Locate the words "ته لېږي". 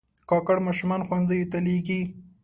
1.51-2.01